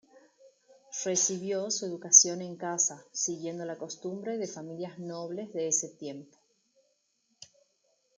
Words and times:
Recibió 1.05 1.69
su 1.69 1.85
educación 1.85 2.41
en 2.41 2.55
casa, 2.55 3.05
siguiendo 3.11 3.65
la 3.65 3.77
costumbre 3.77 4.39
de 4.39 4.47
familias 4.47 4.97
nobles 4.97 5.53
de 5.53 5.67
ese 5.67 5.89
tiempo. 5.89 6.39